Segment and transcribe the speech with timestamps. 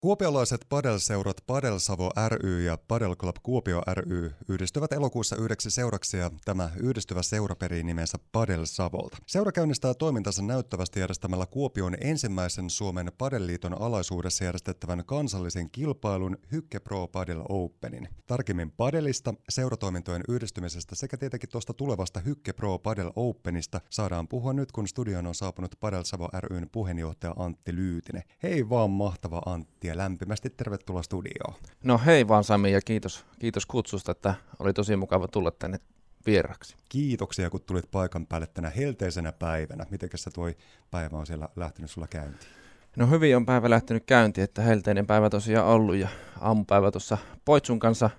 [0.00, 6.70] Kuopiolaiset padelseurat Padelsavo ry ja Padel Club Kuopio ry yhdistyvät elokuussa yhdeksi seuraksi ja tämä
[6.76, 9.16] yhdistyvä seura perii nimensä Padel Savolta.
[9.26, 17.08] Seura käynnistää toimintansa näyttävästi järjestämällä Kuopion ensimmäisen Suomen Padelliiton alaisuudessa järjestettävän kansallisen kilpailun Hykke Pro
[17.08, 18.08] Padel Openin.
[18.26, 24.72] Tarkemmin Padelista, seuratoimintojen yhdistymisestä sekä tietenkin tuosta tulevasta Hykke Pro Padel Openista saadaan puhua nyt,
[24.72, 28.22] kun studioon on saapunut Padel Savo ryn puheenjohtaja Antti Lyytinen.
[28.42, 31.54] Hei vaan mahtava Antti ja lämpimästi tervetuloa studioon.
[31.84, 35.80] No hei vaan Sami ja kiitos, kiitos kutsusta, että oli tosi mukava tulla tänne
[36.26, 36.76] vieraksi.
[36.88, 39.86] Kiitoksia, kun tulit paikan päälle tänä helteisenä päivänä.
[39.90, 40.50] Miten se tuo
[40.90, 42.52] päivä on siellä lähtenyt sulla käyntiin?
[42.96, 46.08] No hyvin on päivä lähtenyt käyntiin, että helteinen päivä tosiaan ollut ja
[46.40, 48.10] aamupäivä tuossa Poitsun kanssa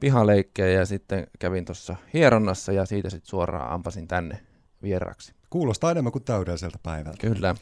[0.00, 4.40] pihaleikkejä ja sitten kävin tuossa hieronnassa ja siitä sitten suoraan ampasin tänne
[4.82, 5.32] vieraksi.
[5.50, 7.18] Kuulostaa enemmän kuin täydelliseltä päivältä.
[7.20, 7.54] Kyllä.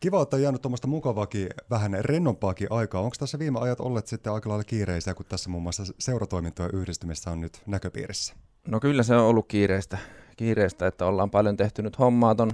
[0.00, 3.00] Kiva, että on jäänyt tuommoista mukavaakin, vähän rennompaakin aikaa.
[3.00, 7.30] Onko tässä viime ajat olleet sitten aika lailla kiireisiä, kun tässä muun muassa seuratoimintojen yhdistymistä
[7.30, 8.34] on nyt näköpiirissä?
[8.68, 9.98] No kyllä se on ollut kiireistä,
[10.36, 12.50] kiireistä että ollaan paljon tehty nyt hommaa ton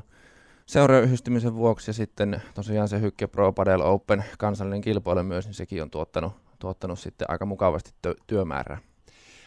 [0.67, 5.83] seurayhdistymisen vuoksi ja sitten tosiaan se Hykke Pro Padel Open kansallinen kilpailu myös, niin sekin
[5.83, 7.91] on tuottanut, tuottanut sitten aika mukavasti
[8.27, 8.79] työmäärää.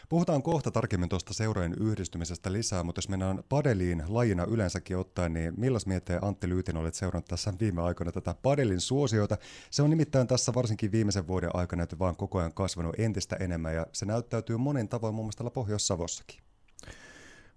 [0.08, 5.54] Puhutaan kohta tarkemmin tuosta seurojen yhdistymisestä lisää, mutta jos mennään padeliin lajina yleensäkin ottaen, niin
[5.56, 9.36] millas miettii Antti Lyytin olet seurannut tässä viime aikoina tätä padelin suosiota?
[9.70, 13.86] Se on nimittäin tässä varsinkin viimeisen vuoden aikana vaan koko ajan kasvanut entistä enemmän ja
[13.92, 16.40] se näyttäytyy monin tavoin muun muassa Pohjois-Savossakin.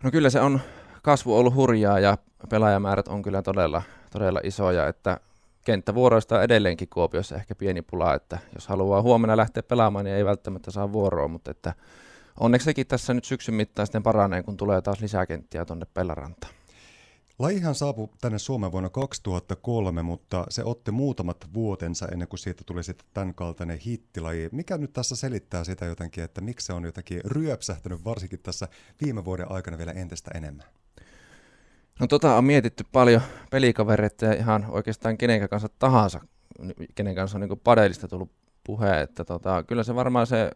[0.03, 0.59] No kyllä se on
[1.01, 2.17] kasvu ollut hurjaa ja
[2.49, 5.19] pelaajamäärät on kyllä todella, todella isoja, että
[5.65, 10.25] kenttävuoroista on edelleenkin Kuopiossa ehkä pieni pula, että jos haluaa huomenna lähteä pelaamaan, niin ei
[10.25, 11.73] välttämättä saa vuoroa, mutta että
[12.39, 16.53] onneksi sekin tässä nyt syksyn mittaan sitten paranee, kun tulee taas lisäkenttiä tuonne Pellarantaan.
[17.39, 22.83] Lajihan saapui tänne Suomeen vuonna 2003, mutta se otti muutamat vuotensa ennen kuin siitä tuli
[22.83, 24.49] sitten tämän kaltainen hittilaji.
[24.51, 28.67] Mikä nyt tässä selittää sitä jotenkin, että miksi se on jotenkin ryöpsähtänyt varsinkin tässä
[29.01, 30.65] viime vuoden aikana vielä entistä enemmän?
[31.99, 33.21] No tota on mietitty paljon
[33.51, 36.19] pelikavereita ja ihan oikeastaan kenen kanssa tahansa,
[36.95, 38.31] kenen kanssa on niin padelista tullut
[38.63, 40.51] puhe, että tota, kyllä se varmaan se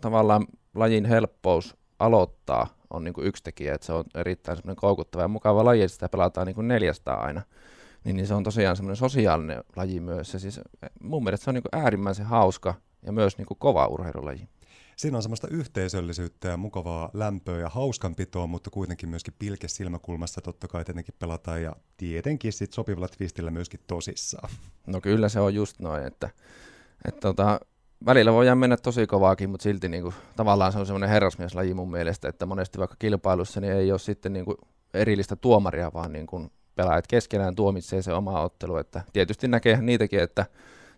[0.00, 5.22] tavallaan lajin helppous aloittaa on niin kuin yksi tekijä, että se on erittäin semmoinen koukuttava
[5.22, 7.42] ja mukava laji, että sitä pelataan niin kuin neljästä aina.
[8.04, 10.32] Niin, niin se on tosiaan semmoinen sosiaalinen laji myös.
[10.32, 10.60] Ja siis
[11.02, 14.48] mun mielestä se on niin kuin äärimmäisen hauska ja myös niin kuin kova urheilulaji.
[14.96, 20.68] Siinä on semmoista yhteisöllisyyttä ja mukavaa lämpöä ja hauskanpitoa, mutta kuitenkin myöskin pilke silmäkulmassa totta
[20.68, 24.50] kai tietenkin pelataan ja tietenkin sit sopivalla twistillä myöskin tosissaan.
[24.86, 26.30] No kyllä se on just noin, että,
[27.08, 27.60] että tota,
[28.06, 31.90] välillä voidaan mennä tosi kovaakin, mutta silti niin kuin, tavallaan se on semmoinen herrasmieslaji mun
[31.90, 34.56] mielestä, että monesti vaikka kilpailussa niin ei ole sitten niin kuin
[34.94, 38.76] erillistä tuomaria, vaan niin kuin pelaajat keskenään tuomitsee se oma ottelu.
[38.76, 40.46] Että tietysti näkee niitäkin, että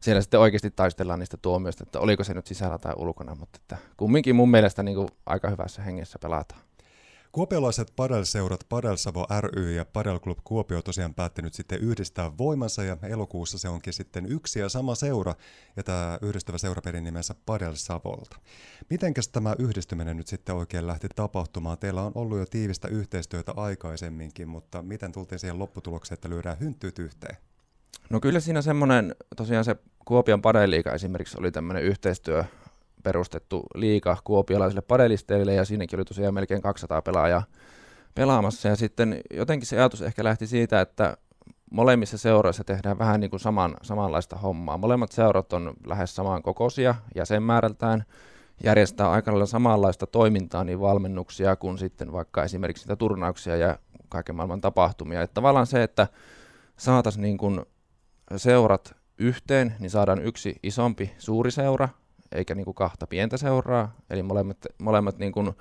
[0.01, 3.77] siellä sitten oikeasti taistellaan niistä tuomioista, että oliko se nyt sisällä tai ulkona, mutta että
[3.97, 6.61] kumminkin mun mielestä niin kuin aika hyvässä hengessä pelataan.
[7.33, 13.59] Kuopiolaiset padelseurat Padelsavo ry ja Padel Club Kuopio tosiaan päättänyt sitten yhdistää voimansa ja elokuussa
[13.59, 15.35] se onkin sitten yksi ja sama seura
[15.77, 18.37] ja tämä yhdistävä seura perin nimensä Padel Savolta.
[18.91, 21.79] Mitenkäs tämä yhdistyminen nyt sitten oikein lähti tapahtumaan?
[21.79, 26.99] Teillä on ollut jo tiivistä yhteistyötä aikaisemminkin, mutta miten tultiin siihen lopputulokseen, että lyödään hynttyyt
[26.99, 27.37] yhteen?
[28.11, 32.45] No kyllä siinä semmoinen, tosiaan se Kuopion Padeliika esimerkiksi oli tämmöinen yhteistyö
[33.03, 37.43] perustettu liika kuopialaisille padelisteille ja siinäkin oli tosiaan melkein 200 pelaajaa
[38.15, 41.17] pelaamassa ja sitten jotenkin se ajatus ehkä lähti siitä, että
[41.71, 44.79] molemmissa seuroissa tehdään vähän niin kuin saman, samanlaista hommaa.
[44.79, 48.05] Molemmat seurat on lähes saman kokoisia jäsenmäärältään,
[48.65, 54.37] järjestää aika lailla samanlaista toimintaa, niin valmennuksia kuin sitten vaikka esimerkiksi niitä turnauksia ja kaiken
[54.37, 55.23] maailman tapahtumia.
[55.23, 56.09] Että tavallaan se, että
[56.77, 57.61] saataisiin niin kuin
[58.37, 61.89] seurat yhteen, niin saadaan yksi isompi suuri seura,
[62.35, 63.95] eikä niin kuin kahta pientä seuraa.
[64.11, 65.53] Eli molemmat, molemmat niin kuin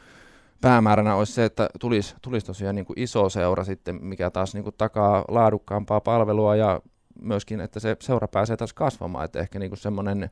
[0.61, 4.63] päämääränä olisi se, että tulisi, tulisi tosiaan niin kuin iso seura sitten, mikä taas niin
[4.63, 6.81] kuin takaa laadukkaampaa palvelua ja
[7.21, 9.25] myöskin, että se seura pääsee taas kasvamaan.
[9.25, 10.29] Että ehkä niin semmoinen,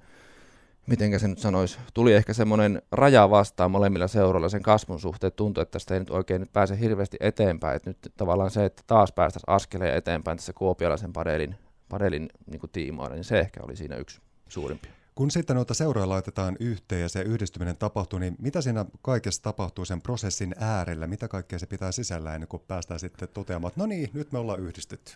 [0.88, 5.34] miten se nyt sanoisi, tuli ehkä semmoinen raja vastaan molemmilla seuroilla sen kasvun suhteen.
[5.36, 7.76] Tuntui, että tästä ei nyt oikein nyt pääse hirveästi eteenpäin.
[7.76, 11.56] Että nyt tavallaan se, että taas päästäisiin askeleen eteenpäin tässä kuopialaisen padelin,
[11.90, 14.99] padelin niin kuin tiimoilla, niin se ehkä oli siinä yksi suurimpia.
[15.20, 19.86] Kun sitten noita seuroja laitetaan yhteen ja se yhdistyminen tapahtuu, niin mitä siinä kaikessa tapahtuu
[19.86, 21.08] sen prosessin äärellä?
[21.08, 24.40] Mitä kaikkea se pitää sisällä ennen kuin päästään sitten toteamaan, että no niin, nyt me
[24.40, 25.14] ollaan yhdistetty?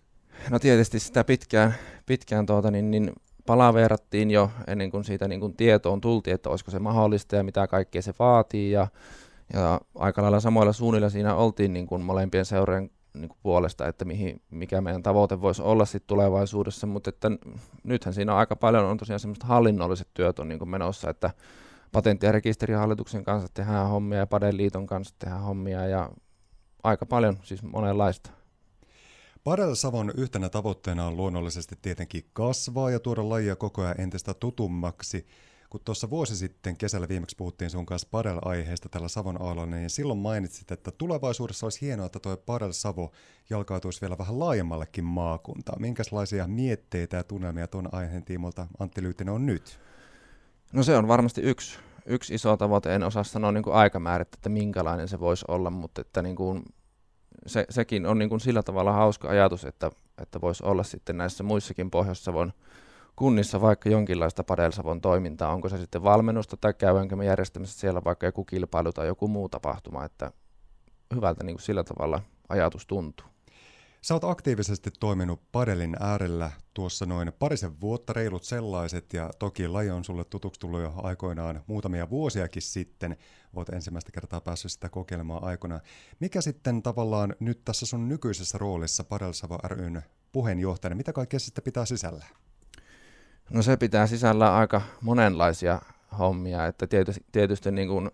[0.49, 1.73] No tietysti sitä pitkään,
[2.05, 3.11] pitkään tuota, niin, niin
[3.45, 7.67] palaverattiin jo ennen kuin siitä niin kuin tietoon tultiin, että olisiko se mahdollista ja mitä
[7.67, 8.71] kaikkea se vaatii.
[8.71, 8.87] Ja,
[9.53, 14.05] ja aika lailla samoilla suunnilla siinä oltiin niin kuin molempien seurojen niin kuin puolesta, että
[14.05, 17.31] mihin, mikä meidän tavoite voisi olla sit tulevaisuudessa, mutta että
[17.83, 21.31] nythän siinä on aika paljon on tosiaan semmoista hallinnolliset työt on niin kuin menossa, että
[21.91, 26.09] patentti- ja rekisterihallituksen kanssa tehdään hommia ja Padeliiton kanssa tehdään hommia ja
[26.83, 28.29] aika paljon, siis monenlaista.
[29.43, 35.25] Padel Savon yhtenä tavoitteena on luonnollisesti tietenkin kasvaa ja tuoda lajia koko ajan entistä tutummaksi.
[35.73, 40.19] Kun tuossa vuosi sitten kesällä viimeksi puhuttiin sun kanssa Padel-aiheesta tällä Savon aallolla, niin silloin
[40.19, 43.11] mainitsit, että tulevaisuudessa olisi hienoa, että tuo Padel Savo
[43.49, 45.81] jalkautuisi vielä vähän laajemmallekin maakuntaan.
[45.81, 49.79] Minkälaisia mietteitä ja tunnelmia tuon aiheen tiimolta Antti Lyytinen on nyt?
[50.73, 52.95] No se on varmasti yksi, yksi iso tavoite.
[52.95, 56.63] En osaa sanoa niin kuin aikamäärittä, että minkälainen se voisi olla, mutta että niin kuin
[57.45, 59.91] se, sekin on niin kuin sillä tavalla hauska ajatus, että,
[60.21, 62.53] että voisi olla sitten näissä muissakin Pohjois-Savon
[63.15, 68.25] kunnissa vaikka jonkinlaista Padelsavon toimintaa, onko se sitten valmennusta tai käydäänkö me järjestämässä siellä vaikka
[68.25, 70.31] joku kilpailu tai joku muu tapahtuma, että
[71.15, 73.27] hyvältä niin kuin sillä tavalla ajatus tuntuu.
[74.01, 79.89] Sä oot aktiivisesti toiminut padelin äärellä tuossa noin parisen vuotta, reilut sellaiset, ja toki laji
[79.89, 83.17] on sulle tutuksi tullut jo aikoinaan muutamia vuosiakin sitten.
[83.55, 85.79] Oot ensimmäistä kertaa päässyt sitä kokeilemaan aikana.
[86.19, 91.85] Mikä sitten tavallaan nyt tässä sun nykyisessä roolissa Padelsavo ryn puheenjohtajana, mitä kaikkea sitten pitää
[91.85, 92.25] sisällä?
[93.49, 95.81] No se pitää sisällä aika monenlaisia
[96.19, 98.11] hommia, että tietysti, tietysti niin kuin,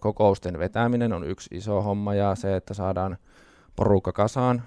[0.00, 3.16] kokousten vetäminen on yksi iso homma ja se, että saadaan
[3.76, 4.62] porukka kasaan,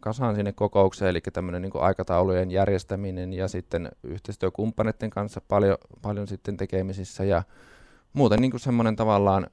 [0.00, 6.56] kasaan sinne kokoukseen, eli tämmöinen niin aikataulujen järjestäminen ja sitten yhteistyökumppaneiden kanssa paljon, paljon sitten
[6.56, 7.42] tekemisissä ja
[8.12, 9.46] muuten niin kuin semmoinen tavallaan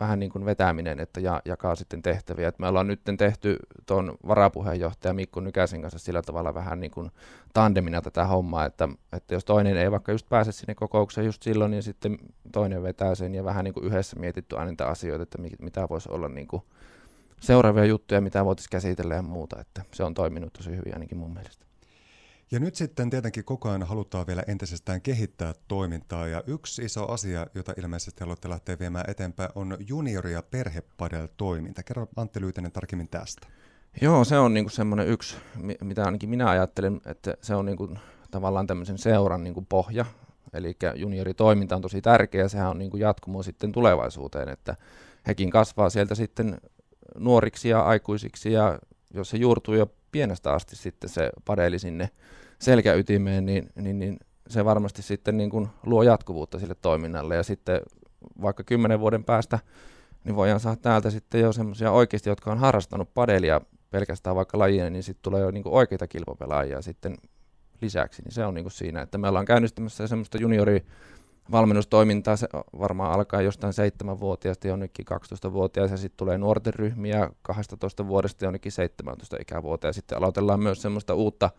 [0.00, 2.48] vähän niin kuin vetäminen, että ja, jakaa sitten tehtäviä.
[2.48, 3.56] Et me ollaan nyt tehty
[3.86, 7.10] tuon varapuheenjohtaja Mikko Nykäsen kanssa sillä tavalla vähän niin kuin
[7.52, 11.70] tandemina tätä hommaa, että, että jos toinen ei vaikka just pääse sinne kokoukseen just silloin,
[11.70, 12.18] niin sitten
[12.52, 16.08] toinen vetää sen ja vähän niin kuin yhdessä mietitty aina niitä asioita, että mitä voisi
[16.12, 16.62] olla niin kuin
[17.40, 21.34] seuraavia juttuja, mitä voitaisiin käsitellä ja muuta, että se on toiminut tosi hyvin ainakin mun
[21.34, 21.67] mielestä.
[22.50, 27.46] Ja nyt sitten tietenkin koko ajan halutaan vielä entisestään kehittää toimintaa ja yksi iso asia,
[27.54, 31.82] jota ilmeisesti haluatte lähteä viemään eteenpäin, on juniori- ja perhepadel-toiminta.
[31.82, 33.48] Kerro Antti Lyytinen tarkemmin tästä.
[34.00, 35.36] Joo, se on niinku semmoinen yksi,
[35.80, 37.88] mitä ainakin minä ajattelen, että se on niinku
[38.30, 40.04] tavallaan tämmöisen seuran niinku pohja.
[40.52, 44.76] Eli junioritoiminta on tosi tärkeä, sehän on niinku jatkumo sitten tulevaisuuteen, että
[45.26, 46.60] hekin kasvaa sieltä sitten
[47.18, 48.78] nuoriksi ja aikuisiksi ja
[49.14, 52.10] jos se juurtuu jo pienestä asti sitten se padeli sinne
[52.58, 54.18] selkäytimeen, niin, niin, niin
[54.48, 57.36] se varmasti sitten niin kuin luo jatkuvuutta sille toiminnalle.
[57.36, 57.80] Ja sitten
[58.42, 59.58] vaikka kymmenen vuoden päästä
[60.24, 63.60] niin voidaan saada täältä sitten jo semmoisia oikeasti, jotka on harrastanut padelia
[63.90, 67.16] pelkästään vaikka lajien, niin sitten tulee jo niin kuin oikeita kilpapelaajia sitten
[67.82, 70.84] lisäksi, niin se on niin kuin siinä, että me ollaan käynnistämässä semmoista juniori
[71.50, 72.48] valmennustoimintaa se
[72.78, 73.72] varmaan alkaa jostain
[74.04, 80.60] 7-vuotiaasta jonnekin 12-vuotiaasta ja sitten tulee nuorten ryhmiä 12 vuodesta jonnekin 17 ikävuoteen sitten aloitellaan
[80.60, 81.50] myös semmoista uutta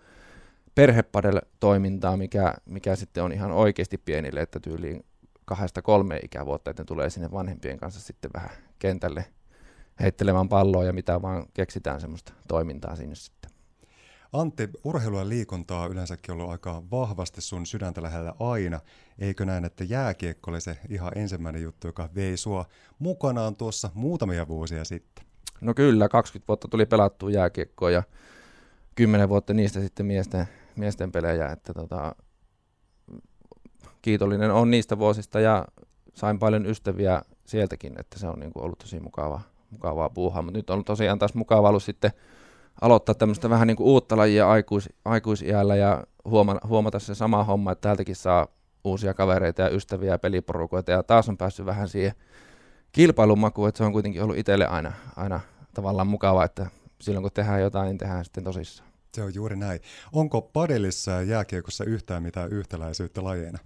[0.75, 5.05] perhepadel-toimintaa, mikä, mikä sitten on ihan oikeasti pienille, että tyyliin
[5.45, 8.49] kahdesta kolme ikävuotta, että ne tulee sinne vanhempien kanssa sitten vähän
[8.79, 9.25] kentälle
[9.99, 13.51] heittelemään palloa ja mitä vaan keksitään semmoista toimintaa sinne sitten.
[14.33, 18.79] Antti, urheilu ja liikuntaa yleensäkin ollut aika vahvasti sun sydäntä lähellä aina.
[19.19, 22.65] Eikö näin, että jääkiekko oli se ihan ensimmäinen juttu, joka vei sua
[22.99, 25.25] mukanaan tuossa muutamia vuosia sitten?
[25.61, 28.03] No kyllä, 20 vuotta tuli pelattua jääkiekkoa ja
[28.95, 31.47] 10 vuotta niistä sitten miesten, miesten pelejä.
[31.51, 32.15] Että tota,
[34.01, 35.65] kiitollinen on niistä vuosista ja
[36.13, 40.41] sain paljon ystäviä sieltäkin, että se on niin kuin ollut tosi mukavaa, mukavaa puuhaa.
[40.41, 42.11] Mutta nyt on tosiaan taas mukava ollut sitten
[42.81, 47.71] aloittaa tämmöistä vähän niin kuin uutta lajia aikuis, aikuisiällä ja huomata, huomata se sama homma,
[47.71, 48.47] että täältäkin saa
[48.83, 52.13] uusia kavereita ja ystäviä ja peliporukoita ja taas on päässyt vähän siihen
[52.91, 55.39] kilpailun makuun, että se on kuitenkin ollut itselle aina, aina
[55.73, 56.67] tavallaan mukava, että
[57.01, 58.89] silloin kun tehdään jotain, niin tehdään sitten tosissaan.
[59.13, 59.79] Se on juuri näin.
[60.13, 63.59] Onko padelissa ja jääkiekossa yhtään mitään yhtäläisyyttä lajeina?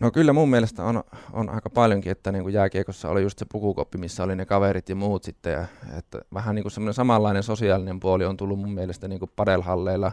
[0.00, 3.46] No kyllä mun mielestä on, on aika paljonkin, että niin kuin jääkiekossa oli just se
[3.52, 5.52] pukukoppi, missä oli ne kaverit ja muut sitten.
[5.52, 5.66] Ja,
[5.98, 10.12] että vähän niin kuin semmoinen samanlainen sosiaalinen puoli on tullut mun mielestä niin kuin padelhalleilla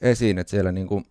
[0.00, 1.04] esiin, että siellä niin kuin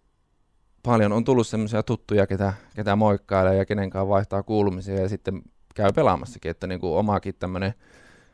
[0.84, 5.41] paljon on tullut semmoisia tuttuja, ketä, ketä moikkailee ja kenenkaan vaihtaa kuulumisia ja sitten
[5.75, 7.74] käy pelaamassakin, että niin kuin omaakin tämmöinen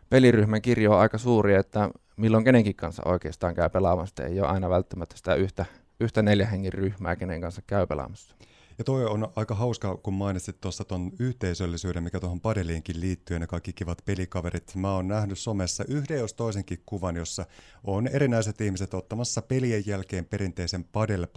[0.09, 4.23] peliryhmän kirjo on aika suuri, että milloin kenenkin kanssa oikeastaan käy pelaamassa.
[4.23, 5.65] Ei ole aina välttämättä sitä yhtä,
[5.99, 8.35] yhtä neljä hengen ryhmää, kenen kanssa käy pelaamassa.
[8.77, 13.47] Ja toi on aika hauska, kun mainitsit tuossa tuon yhteisöllisyyden, mikä tuohon padeliinkin liittyy, ne
[13.47, 14.75] kaikki kivat pelikaverit.
[14.75, 17.45] Mä oon nähnyt somessa yhden jos toisenkin kuvan, jossa
[17.83, 21.27] on erinäiset ihmiset ottamassa pelien jälkeen perinteisen padel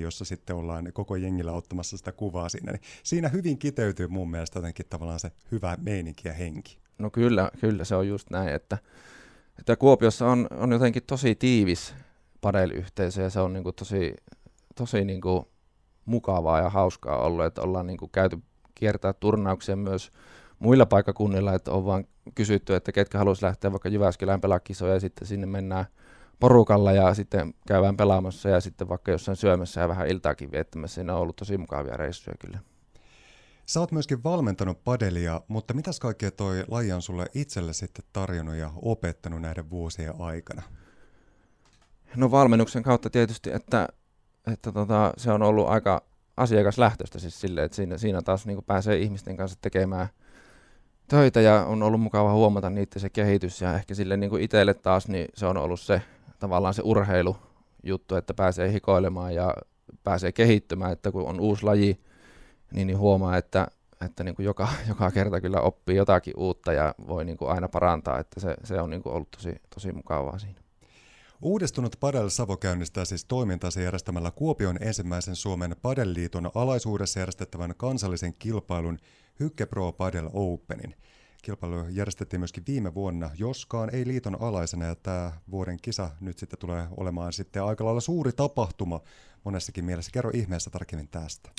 [0.00, 2.72] jossa sitten ollaan koko jengillä ottamassa sitä kuvaa siinä.
[2.72, 6.78] Niin siinä hyvin kiteytyy mun mielestä jotenkin tavallaan se hyvä meininki ja henki.
[6.98, 8.78] No kyllä, kyllä se on just näin, että
[9.58, 11.94] että Kuopiossa on, on jotenkin tosi tiivis
[12.40, 14.14] padeliyhteisö ja se on niin kuin tosi,
[14.74, 15.44] tosi niin kuin
[16.04, 18.38] mukavaa ja hauskaa ollut, että ollaan niin kuin käyty
[18.74, 20.12] kiertää turnauksia myös
[20.58, 22.04] muilla paikakunnilla, että on vaan
[22.34, 25.86] kysytty, että ketkä haluaisi lähteä vaikka Jyväskylään pelaa kisoja ja sitten sinne mennään
[26.40, 30.94] porukalla ja sitten käydään pelaamassa ja sitten vaikka jossain syömässä ja vähän iltaakin viettämässä.
[30.94, 32.58] Siinä on ollut tosi mukavia reissuja kyllä.
[33.66, 38.54] Sä oot myöskin valmentanut padelia, mutta mitäs kaikkea toi laji on sulle itselle sitten tarjonnut
[38.54, 40.62] ja opettanut näiden vuosien aikana?
[42.16, 43.88] No valmennuksen kautta tietysti, että,
[44.46, 46.02] että tota, se on ollut aika
[46.36, 50.08] asiakaslähtöistä siis silleen, että siinä, siinä taas niin pääsee ihmisten kanssa tekemään
[51.08, 53.60] töitä ja on ollut mukava huomata niitä se kehitys.
[53.60, 56.02] Ja ehkä sille niin itselle taas niin se on ollut se
[56.38, 59.54] tavallaan se urheilujuttu, että pääsee hikoilemaan ja
[60.04, 62.00] pääsee kehittymään, että kun on uusi laji,
[62.72, 63.66] niin, niin huomaa, että,
[64.04, 67.68] että niin kuin joka, joka kerta kyllä oppii jotakin uutta ja voi niin kuin aina
[67.68, 70.61] parantaa, että se, se on niin kuin ollut tosi, tosi mukavaa siinä.
[71.42, 78.98] Uudistunut Padel Savo käynnistää siis toimintansa järjestämällä Kuopion ensimmäisen Suomen Padelliiton alaisuudessa järjestettävän kansallisen kilpailun
[79.40, 80.94] Hykke Pro Padel Openin.
[81.42, 86.58] Kilpailu järjestettiin myöskin viime vuonna, joskaan ei liiton alaisena, ja tämä vuoden kisa nyt sitten
[86.58, 89.00] tulee olemaan sitten aika lailla suuri tapahtuma
[89.44, 90.10] monessakin mielessä.
[90.12, 91.50] Kerro ihmeessä tarkemmin tästä.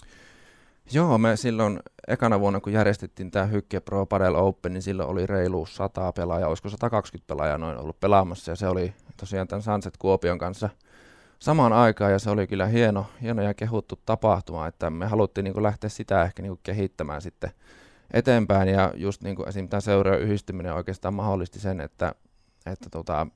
[0.92, 5.28] Joo, me silloin ekana vuonna, kun järjestettiin tämä Hykke Pro Padel Open, niin silloin oli
[5.28, 9.98] reilu 100 pelaajaa, olisiko 120 pelaajaa noin ollut pelaamassa, ja se oli tosiaan tämän Sunset
[9.98, 10.70] Kuopion kanssa
[11.40, 15.54] samaan aikaan, ja se oli kyllä hieno, hieno ja kehuttu tapahtuma, että me haluttiin niin
[15.54, 17.52] kuin lähteä sitä ehkä niin kuin kehittämään sitten
[18.12, 19.70] eteenpäin, ja just niin kuin esim.
[19.70, 22.16] tämä seuraajan yhdistyminen oikeastaan mahdollisti sen, että,
[22.66, 23.28] että tota,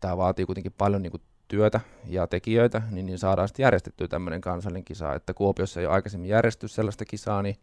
[0.00, 4.40] tämä vaatii kuitenkin paljon niin kuin työtä ja tekijöitä, niin, niin saadaan sitten järjestettyä tämmöinen
[4.40, 7.56] kansallinen kisa, että Kuopiossa ei ole aikaisemmin järjestetty sellaista kisaa, niin,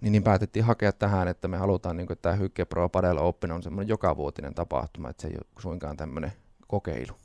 [0.00, 3.18] niin, niin päätettiin hakea tähän, että me halutaan, niin kuin, että tämä Hykke Pro Padel
[3.18, 6.32] Open on semmoinen jokavuotinen tapahtuma, että se ei ole suinkaan tämmöinen
[6.68, 7.16] kokeilu.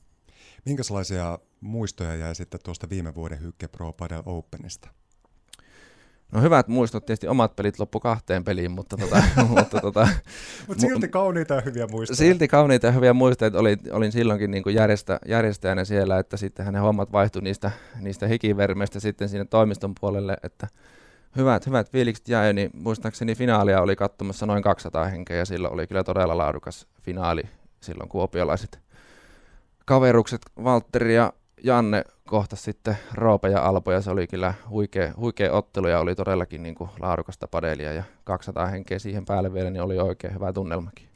[0.66, 4.90] Minkälaisia muistoja jäi sitten tuosta viime vuoden Hykke Pro Padel Openista?
[6.32, 10.08] No hyvät muistot, tietysti omat pelit loppu kahteen peliin, mutta, tota, mutta tota,
[10.68, 12.18] Mut silti kauniita ja hyviä muistoja.
[12.18, 16.82] Silti kauniita ja hyviä muistoja, olin, olin silloinkin niin järjestä, järjestäjänä siellä, että sitten hänen
[16.82, 20.68] hommat vaihtui niistä, niistä hikivermeistä sitten sinne toimiston puolelle, että
[21.36, 25.88] hyvät, hyvät fiilikset jäi, niin muistaakseni finaalia oli katsomassa noin 200 henkeä ja silloin oli
[25.88, 27.44] kyllä todella laadukas finaali
[27.82, 28.80] silloin kuopiolaiset
[29.88, 31.34] kaverukset Valtteri ja
[31.64, 36.16] Janne kohta sitten Roope ja Alpo ja se oli kyllä huikea, huikea ottelu ja oli
[36.16, 40.54] todellakin niin kuin laadukasta padelia ja 200 henkeä siihen päälle vielä, niin oli oikein hyvä
[40.54, 41.08] tunnelmakin.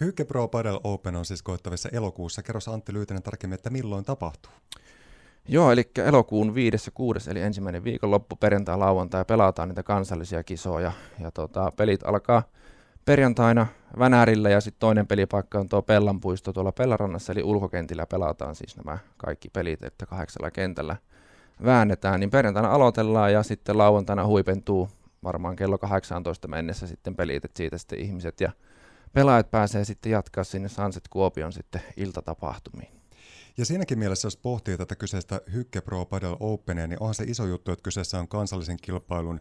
[0.00, 2.42] Hykke Pro Padel Open on siis koettavissa elokuussa.
[2.42, 4.52] Kerro Antti Lyytinen tarkemmin, että milloin tapahtuu?
[5.48, 6.88] Joo, eli elokuun 5.
[6.88, 7.30] ja 6.
[7.30, 10.92] eli ensimmäinen viikonloppu, perjantai, lauantai, pelataan niitä kansallisia kisoja.
[11.20, 12.42] Ja tota, pelit alkaa
[13.06, 13.66] perjantaina
[13.98, 18.98] Vänärillä ja sitten toinen pelipaikka on tuo Pellanpuisto tuolla Pellarannassa, eli ulkokentillä pelataan siis nämä
[19.16, 20.96] kaikki pelit, että kahdeksalla kentällä
[21.64, 24.88] väännetään, niin perjantaina aloitellaan ja sitten lauantaina huipentuu
[25.24, 28.52] varmaan kello 18 mennessä sitten pelit, että siitä sitten ihmiset ja
[29.12, 32.96] pelaajat pääsee sitten jatkaa sinne Sunset Kuopion sitten iltatapahtumiin.
[33.58, 37.46] Ja siinäkin mielessä, jos pohtii tätä kyseistä Hykke Pro Padel Openia, niin onhan se iso
[37.46, 39.40] juttu, että kyseessä on kansallisen kilpailun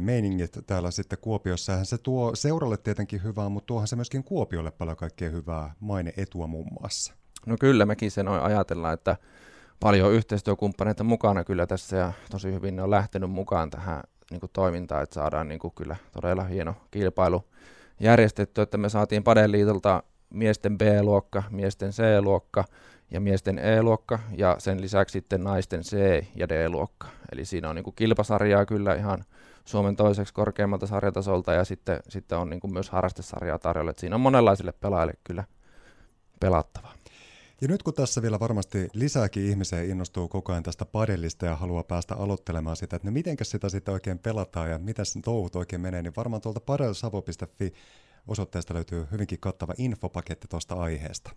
[0.00, 1.84] meiningit täällä sitten Kuopiossa.
[1.84, 6.68] Se tuo seuralle tietenkin hyvää, mutta tuohan se myöskin Kuopiolle paljon kaikkea hyvää maineetua muun
[6.80, 7.14] muassa.
[7.46, 9.16] No kyllä, mekin sen ajatellaan, että
[9.80, 14.50] paljon yhteistyökumppaneita mukana kyllä tässä ja tosi hyvin ne on lähtenyt mukaan tähän niin kuin
[14.52, 17.44] toimintaan, että saadaan niin kuin kyllä todella hieno kilpailu
[18.00, 22.64] järjestetty, että me saatiin Padeliitolta miesten B-luokka, miesten C-luokka
[23.10, 27.08] ja miesten E-luokka ja sen lisäksi sitten naisten C- ja D-luokka.
[27.32, 29.24] Eli siinä on niin kuin kilpasarjaa kyllä ihan
[29.66, 33.90] Suomen toiseksi korkeammalta sarjatasolta ja sitten, sitten on niin kuin myös harrastesarjaa tarjolla.
[33.90, 35.44] Että siinä on monenlaisille pelaajille kyllä
[36.40, 36.94] pelattavaa.
[37.60, 41.82] Ja nyt kun tässä vielä varmasti lisääkin ihmisiä innostuu koko ajan tästä padellista ja haluaa
[41.82, 45.82] päästä aloittelemaan sitä, että no mitenkä sitä sitten oikein pelataan ja mitä sen touhut oikein
[45.82, 47.72] menee, niin varmaan tuolta padelsavo.fi
[48.28, 51.30] osoitteesta löytyy hyvinkin kattava infopaketti tuosta aiheesta.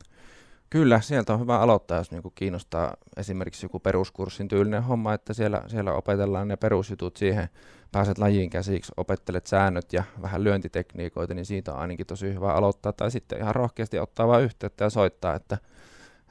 [0.70, 5.64] Kyllä, sieltä on hyvä aloittaa, jos niinku kiinnostaa esimerkiksi joku peruskurssin tyylinen homma, että siellä,
[5.68, 7.50] siellä opetellaan ne perusjutut siihen,
[7.92, 12.94] pääset lajiin käsiksi, opettelet säännöt ja vähän lyöntitekniikoita, niin siitä on ainakin tosi hyvä aloittaa.
[12.94, 15.58] Tai sitten ihan rohkeasti ottaa vain yhteyttä ja soittaa, että,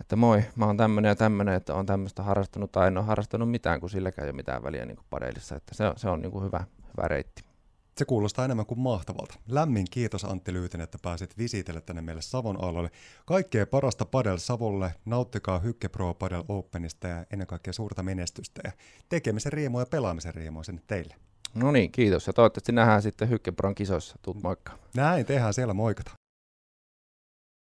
[0.00, 3.50] että moi, mä oon tämmöinen ja tämmöinen, että on tämmöistä harrastanut tai en ole harrastanut
[3.50, 5.56] mitään, kun silläkään ei ole mitään väliä niin padelissa.
[5.56, 6.64] Että se, se on niin kuin hyvä,
[6.96, 7.48] hyvä reitti.
[7.98, 9.34] Se kuulostaa enemmän kuin mahtavalta.
[9.48, 12.90] Lämmin kiitos Antti Lyytinen, että pääsit visitelle tänne meille Savon alueelle.
[13.26, 18.72] Kaikkea parasta Padel Savolle, nauttikaa Hykke Pro Padel Openista ja ennen kaikkea suurta menestystä ja
[19.08, 21.14] tekemisen riemua ja pelaamisen riemua sinne teille.
[21.54, 24.16] No niin, kiitos ja toivottavasti nähdään sitten Hykke Pron kisoissa.
[24.22, 24.72] Tuut moikka.
[24.96, 26.10] Näin, tehdään siellä moikata.